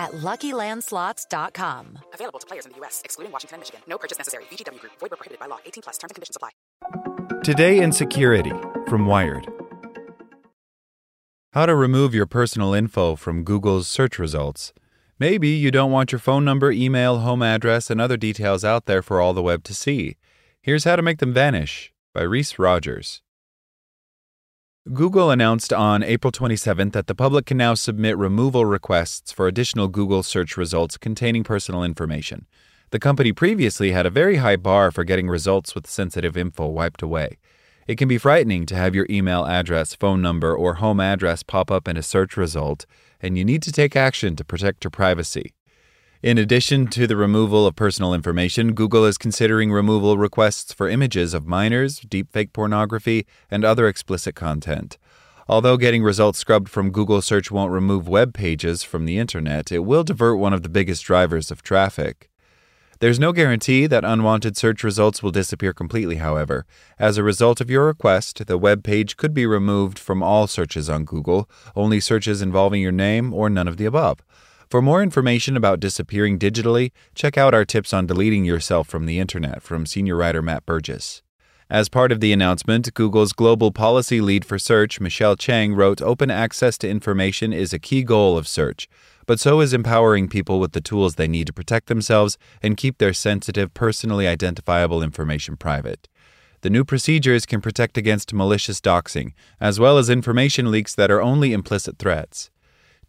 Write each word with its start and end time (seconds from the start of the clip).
at 0.00 0.12
LuckyLandSlots.com. 0.12 1.98
Available 2.14 2.40
to 2.40 2.46
players 2.46 2.64
in 2.64 2.72
the 2.72 2.78
U.S., 2.78 3.02
excluding 3.04 3.30
Washington 3.30 3.56
and 3.56 3.60
Michigan. 3.60 3.80
No 3.86 3.98
purchase 3.98 4.18
necessary. 4.18 4.44
VGW 4.50 4.80
Group. 4.80 4.92
Void 4.98 5.10
where 5.10 5.18
prohibited 5.18 5.38
by 5.38 5.46
law. 5.46 5.58
18 5.66 5.82
plus. 5.82 5.98
Terms 5.98 6.10
and 6.10 6.14
conditions 6.16 6.36
apply. 6.36 6.50
Today 7.44 7.82
in 7.82 7.92
Security 7.92 8.52
from 8.88 9.06
Wired. 9.06 9.46
How 11.52 11.66
to 11.66 11.74
remove 11.74 12.14
your 12.14 12.26
personal 12.26 12.74
info 12.74 13.16
from 13.16 13.44
Google's 13.44 13.88
search 13.88 14.18
results. 14.18 14.72
Maybe 15.18 15.48
you 15.48 15.70
don't 15.70 15.90
want 15.90 16.12
your 16.12 16.18
phone 16.18 16.44
number, 16.44 16.72
email, 16.72 17.18
home 17.18 17.42
address, 17.42 17.90
and 17.90 18.00
other 18.00 18.16
details 18.16 18.64
out 18.64 18.86
there 18.86 19.02
for 19.02 19.20
all 19.20 19.34
the 19.34 19.42
web 19.42 19.64
to 19.64 19.74
see. 19.74 20.16
Here's 20.62 20.84
how 20.84 20.96
to 20.96 21.02
make 21.02 21.18
them 21.18 21.34
vanish 21.34 21.92
by 22.14 22.22
Reece 22.22 22.58
Rogers. 22.58 23.20
Google 24.94 25.30
announced 25.30 25.74
on 25.74 26.02
April 26.02 26.32
27th 26.32 26.92
that 26.92 27.06
the 27.06 27.14
public 27.14 27.44
can 27.44 27.58
now 27.58 27.74
submit 27.74 28.16
removal 28.16 28.64
requests 28.64 29.30
for 29.30 29.46
additional 29.46 29.88
Google 29.88 30.22
search 30.22 30.56
results 30.56 30.96
containing 30.96 31.44
personal 31.44 31.84
information. 31.84 32.46
The 32.88 32.98
company 32.98 33.32
previously 33.32 33.92
had 33.92 34.06
a 34.06 34.10
very 34.10 34.36
high 34.36 34.56
bar 34.56 34.90
for 34.90 35.04
getting 35.04 35.28
results 35.28 35.74
with 35.74 35.86
sensitive 35.86 36.34
info 36.34 36.66
wiped 36.66 37.02
away. 37.02 37.36
It 37.86 37.98
can 37.98 38.08
be 38.08 38.16
frightening 38.16 38.64
to 38.66 38.74
have 38.74 38.94
your 38.94 39.06
email 39.10 39.44
address, 39.44 39.94
phone 39.94 40.22
number, 40.22 40.56
or 40.56 40.74
home 40.76 40.98
address 40.98 41.42
pop 41.42 41.70
up 41.70 41.86
in 41.86 41.98
a 41.98 42.02
search 42.02 42.38
result, 42.38 42.86
and 43.20 43.36
you 43.36 43.44
need 43.44 43.62
to 43.64 43.72
take 43.72 43.94
action 43.94 44.34
to 44.36 44.44
protect 44.46 44.82
your 44.84 44.90
privacy. 44.90 45.52
In 46.22 46.36
addition 46.36 46.86
to 46.88 47.06
the 47.06 47.16
removal 47.16 47.66
of 47.66 47.76
personal 47.76 48.12
information, 48.12 48.74
Google 48.74 49.06
is 49.06 49.16
considering 49.16 49.72
removal 49.72 50.18
requests 50.18 50.70
for 50.70 50.86
images 50.86 51.32
of 51.32 51.46
minors, 51.46 51.98
deepfake 52.00 52.52
pornography, 52.52 53.26
and 53.50 53.64
other 53.64 53.88
explicit 53.88 54.34
content. 54.34 54.98
Although 55.48 55.78
getting 55.78 56.02
results 56.02 56.38
scrubbed 56.38 56.68
from 56.68 56.90
Google 56.90 57.22
search 57.22 57.50
won't 57.50 57.72
remove 57.72 58.06
web 58.06 58.34
pages 58.34 58.82
from 58.82 59.06
the 59.06 59.16
internet, 59.16 59.72
it 59.72 59.78
will 59.78 60.04
divert 60.04 60.38
one 60.38 60.52
of 60.52 60.62
the 60.62 60.68
biggest 60.68 61.04
drivers 61.04 61.50
of 61.50 61.62
traffic. 61.62 62.30
There's 62.98 63.18
no 63.18 63.32
guarantee 63.32 63.86
that 63.86 64.04
unwanted 64.04 64.58
search 64.58 64.84
results 64.84 65.22
will 65.22 65.30
disappear 65.30 65.72
completely, 65.72 66.16
however. 66.16 66.66
As 66.98 67.16
a 67.16 67.22
result 67.22 67.62
of 67.62 67.70
your 67.70 67.86
request, 67.86 68.46
the 68.46 68.58
web 68.58 68.84
page 68.84 69.16
could 69.16 69.32
be 69.32 69.46
removed 69.46 69.98
from 69.98 70.22
all 70.22 70.46
searches 70.46 70.90
on 70.90 71.06
Google, 71.06 71.48
only 71.74 71.98
searches 71.98 72.42
involving 72.42 72.82
your 72.82 72.92
name 72.92 73.32
or 73.32 73.48
none 73.48 73.66
of 73.66 73.78
the 73.78 73.86
above. 73.86 74.18
For 74.70 74.80
more 74.80 75.02
information 75.02 75.56
about 75.56 75.80
disappearing 75.80 76.38
digitally, 76.38 76.92
check 77.16 77.36
out 77.36 77.54
our 77.54 77.64
tips 77.64 77.92
on 77.92 78.06
deleting 78.06 78.44
yourself 78.44 78.86
from 78.86 79.04
the 79.04 79.18
internet 79.18 79.62
from 79.62 79.84
senior 79.84 80.14
writer 80.14 80.42
Matt 80.42 80.64
Burgess. 80.64 81.22
As 81.68 81.88
part 81.88 82.12
of 82.12 82.20
the 82.20 82.32
announcement, 82.32 82.94
Google's 82.94 83.32
global 83.32 83.72
policy 83.72 84.20
lead 84.20 84.44
for 84.44 84.60
search, 84.60 85.00
Michelle 85.00 85.34
Chang, 85.34 85.74
wrote 85.74 86.00
Open 86.00 86.30
access 86.30 86.78
to 86.78 86.88
information 86.88 87.52
is 87.52 87.72
a 87.72 87.80
key 87.80 88.04
goal 88.04 88.38
of 88.38 88.46
search, 88.46 88.88
but 89.26 89.40
so 89.40 89.60
is 89.60 89.74
empowering 89.74 90.28
people 90.28 90.60
with 90.60 90.70
the 90.70 90.80
tools 90.80 91.16
they 91.16 91.26
need 91.26 91.48
to 91.48 91.52
protect 91.52 91.88
themselves 91.88 92.38
and 92.62 92.76
keep 92.76 92.98
their 92.98 93.12
sensitive, 93.12 93.74
personally 93.74 94.28
identifiable 94.28 95.02
information 95.02 95.56
private. 95.56 96.08
The 96.60 96.70
new 96.70 96.84
procedures 96.84 97.44
can 97.44 97.60
protect 97.60 97.98
against 97.98 98.32
malicious 98.32 98.80
doxing, 98.80 99.32
as 99.60 99.80
well 99.80 99.98
as 99.98 100.08
information 100.08 100.70
leaks 100.70 100.94
that 100.94 101.10
are 101.10 101.20
only 101.20 101.52
implicit 101.52 101.98
threats. 101.98 102.52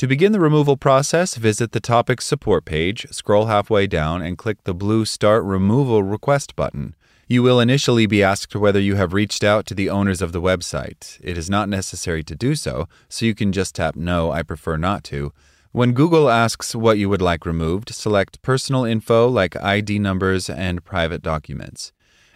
To 0.00 0.06
begin 0.06 0.32
the 0.32 0.40
removal 0.40 0.78
process, 0.78 1.34
visit 1.34 1.72
the 1.72 1.78
Topics 1.78 2.24
support 2.24 2.64
page, 2.64 3.06
scroll 3.10 3.48
halfway 3.48 3.86
down, 3.86 4.22
and 4.22 4.38
click 4.38 4.64
the 4.64 4.72
blue 4.72 5.04
Start 5.04 5.44
Removal 5.44 6.02
Request 6.02 6.56
button. 6.56 6.94
You 7.28 7.42
will 7.42 7.60
initially 7.60 8.06
be 8.06 8.22
asked 8.22 8.56
whether 8.56 8.80
you 8.80 8.94
have 8.94 9.12
reached 9.12 9.44
out 9.44 9.66
to 9.66 9.74
the 9.74 9.90
owners 9.90 10.22
of 10.22 10.32
the 10.32 10.40
website. 10.40 11.20
It 11.22 11.36
is 11.36 11.50
not 11.50 11.68
necessary 11.68 12.24
to 12.24 12.34
do 12.34 12.54
so, 12.54 12.88
so 13.10 13.26
you 13.26 13.34
can 13.34 13.52
just 13.52 13.74
tap 13.74 13.94
No, 13.94 14.32
I 14.32 14.42
prefer 14.42 14.78
not 14.78 15.04
to. 15.12 15.34
When 15.72 15.92
Google 15.92 16.30
asks 16.30 16.74
what 16.74 16.96
you 16.96 17.10
would 17.10 17.20
like 17.20 17.44
removed, 17.44 17.94
select 17.94 18.40
Personal 18.40 18.86
Info 18.86 19.28
like 19.28 19.54
ID 19.54 19.98
numbers 19.98 20.48
and 20.48 20.82
private 20.82 21.20
documents. 21.20 21.92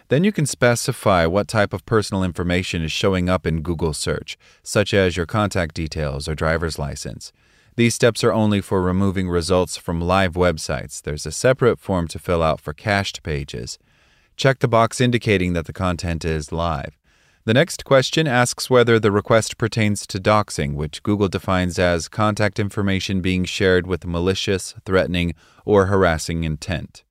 Then 0.09 0.23
you 0.23 0.31
can 0.31 0.45
specify 0.45 1.25
what 1.25 1.47
type 1.47 1.73
of 1.73 1.83
personal 1.87 2.23
information 2.23 2.83
is 2.83 2.91
showing 2.91 3.27
up 3.27 3.47
in 3.47 3.63
Google 3.63 3.93
search, 3.93 4.37
such 4.61 4.93
as 4.93 5.17
your 5.17 5.25
contact 5.25 5.73
details 5.73 6.27
or 6.27 6.35
driver's 6.35 6.77
license. 6.77 7.33
These 7.77 7.95
steps 7.95 8.23
are 8.23 8.31
only 8.31 8.61
for 8.61 8.81
removing 8.81 9.27
results 9.27 9.75
from 9.75 9.99
live 9.99 10.35
websites. 10.35 11.01
There's 11.01 11.25
a 11.25 11.31
separate 11.31 11.77
form 11.77 12.07
to 12.07 12.19
fill 12.19 12.41
out 12.41 12.61
for 12.61 12.73
cached 12.73 13.21
pages. 13.21 13.77
Check 14.37 14.59
the 14.59 14.69
box 14.69 15.01
indicating 15.01 15.51
that 15.53 15.65
the 15.65 15.73
content 15.73 16.23
is 16.23 16.53
live. 16.53 16.97
The 17.43 17.53
next 17.53 17.83
question 17.83 18.27
asks 18.27 18.69
whether 18.69 18.97
the 18.97 19.11
request 19.11 19.57
pertains 19.57 20.07
to 20.07 20.19
doxing, 20.19 20.75
which 20.75 21.03
Google 21.03 21.27
defines 21.27 21.77
as 21.77 22.07
contact 22.07 22.59
information 22.59 23.19
being 23.19 23.43
shared 23.43 23.85
with 23.85 24.05
malicious, 24.05 24.73
threatening, 24.85 25.35
or 25.65 25.87
harassing 25.87 26.45
intent. 26.45 27.03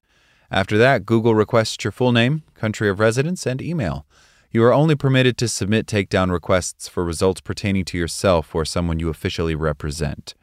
After 0.51 0.79
that, 0.79 1.05
Google 1.05 1.35
requests 1.35 1.85
your 1.85 1.93
full 1.93 2.11
name, 2.11 2.43
country 2.55 2.89
of 2.89 3.01
residence, 3.01 3.45
and 3.45 3.61
email. 3.61 4.07
You 4.51 4.65
are 4.65 4.73
only 4.73 4.95
permitted 4.95 5.37
to 5.39 5.49
submit 5.49 5.87
takedown 5.87 6.33
requests 6.33 6.89
for 6.89 7.05
results 7.05 7.43
pertaining 7.43 7.85
to 7.87 7.99
yourself 7.99 8.55
or 8.55 8.65
someone 8.65 8.99
you 8.99 9.11
officially 9.11 9.55
represent. 9.55 10.35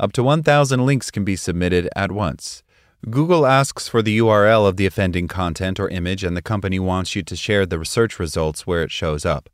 Up 0.00 0.12
to 0.12 0.22
1,000 0.22 0.86
links 0.86 1.10
can 1.10 1.24
be 1.24 1.34
submitted 1.34 1.88
at 1.96 2.12
once. 2.12 2.62
Google 3.10 3.46
asks 3.46 3.88
for 3.88 4.00
the 4.00 4.18
URL 4.18 4.66
of 4.66 4.76
the 4.76 4.86
offending 4.86 5.26
content 5.26 5.80
or 5.80 5.88
image, 5.88 6.22
and 6.22 6.36
the 6.36 6.42
company 6.42 6.78
wants 6.78 7.16
you 7.16 7.22
to 7.22 7.34
share 7.34 7.66
the 7.66 7.84
search 7.84 8.18
results 8.18 8.66
where 8.66 8.82
it 8.82 8.92
shows 8.92 9.24
up. 9.24 9.48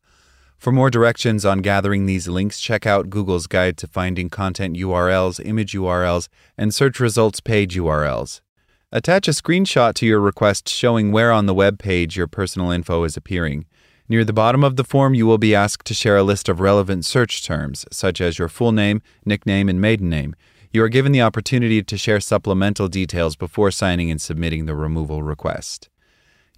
For 0.58 0.72
more 0.72 0.90
directions 0.90 1.44
on 1.44 1.58
gathering 1.58 2.06
these 2.06 2.28
links, 2.28 2.60
check 2.60 2.86
out 2.86 3.10
Google's 3.10 3.46
guide 3.46 3.76
to 3.78 3.86
finding 3.86 4.30
content 4.30 4.76
URLs, 4.76 5.44
image 5.44 5.72
URLs, 5.72 6.28
and 6.56 6.74
search 6.74 7.00
results 7.00 7.40
page 7.40 7.76
URLs. 7.76 8.40
Attach 8.92 9.28
a 9.28 9.32
screenshot 9.32 9.94
to 9.94 10.06
your 10.06 10.20
request 10.20 10.68
showing 10.68 11.10
where 11.10 11.32
on 11.32 11.46
the 11.46 11.54
web 11.54 11.78
page 11.78 12.16
your 12.16 12.26
personal 12.26 12.70
info 12.70 13.04
is 13.04 13.16
appearing. 13.16 13.66
Near 14.06 14.22
the 14.22 14.34
bottom 14.34 14.62
of 14.62 14.76
the 14.76 14.84
form, 14.84 15.14
you 15.14 15.26
will 15.26 15.38
be 15.38 15.54
asked 15.54 15.86
to 15.86 15.94
share 15.94 16.18
a 16.18 16.22
list 16.22 16.50
of 16.50 16.60
relevant 16.60 17.06
search 17.06 17.42
terms, 17.42 17.86
such 17.90 18.20
as 18.20 18.38
your 18.38 18.50
full 18.50 18.70
name, 18.70 19.00
nickname, 19.24 19.66
and 19.66 19.80
maiden 19.80 20.10
name. 20.10 20.36
You 20.72 20.82
are 20.82 20.90
given 20.90 21.12
the 21.12 21.22
opportunity 21.22 21.82
to 21.82 21.96
share 21.96 22.20
supplemental 22.20 22.88
details 22.88 23.34
before 23.34 23.70
signing 23.70 24.10
and 24.10 24.20
submitting 24.20 24.66
the 24.66 24.76
removal 24.76 25.22
request. 25.22 25.88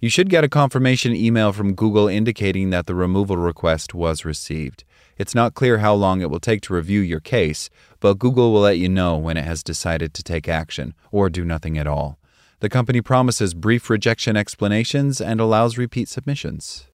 You 0.01 0.09
should 0.09 0.29
get 0.29 0.43
a 0.43 0.49
confirmation 0.49 1.15
email 1.15 1.53
from 1.53 1.73
Google 1.73 2.09
indicating 2.09 2.69
that 2.71 2.85
the 2.85 2.93
removal 2.93 3.37
request 3.37 3.93
was 3.93 4.25
received. 4.25 4.83
It's 5.17 5.33
not 5.33 5.53
clear 5.53 5.77
how 5.77 5.93
long 5.93 6.19
it 6.19 6.29
will 6.29 6.41
take 6.41 6.61
to 6.63 6.73
review 6.73 6.99
your 6.99 7.21
case, 7.21 7.69
but 8.01 8.19
Google 8.19 8.51
will 8.51 8.61
let 8.61 8.77
you 8.77 8.89
know 8.89 9.17
when 9.17 9.37
it 9.37 9.45
has 9.45 9.63
decided 9.63 10.13
to 10.15 10.23
take 10.23 10.49
action 10.49 10.93
or 11.11 11.29
do 11.29 11.45
nothing 11.45 11.77
at 11.77 11.87
all. 11.87 12.19
The 12.59 12.69
company 12.69 13.01
promises 13.01 13.53
brief 13.53 13.89
rejection 13.89 14.35
explanations 14.35 15.21
and 15.21 15.39
allows 15.39 15.77
repeat 15.77 16.09
submissions. 16.09 16.87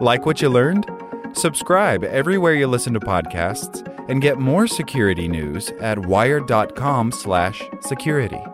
Like 0.00 0.26
what 0.26 0.42
you 0.42 0.48
learned? 0.48 0.90
Subscribe 1.32 2.02
everywhere 2.04 2.54
you 2.54 2.66
listen 2.66 2.94
to 2.94 3.00
podcasts 3.00 3.86
and 4.08 4.22
get 4.22 4.38
more 4.38 4.66
security 4.66 5.28
news 5.28 5.70
at 5.80 5.98
wired.com/security. 5.98 8.53